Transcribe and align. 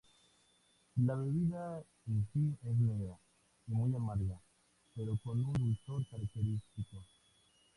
La 1.05 1.13
bebida 1.13 1.79
en 2.07 2.27
sí 2.33 2.55
es 2.63 2.75
negra 2.79 3.19
y 3.67 3.71
muy 3.71 3.93
amarga, 3.95 4.41
pero 4.95 5.15
con 5.23 5.45
un 5.45 5.53
dulzor 5.53 6.07
característico. 6.09 7.03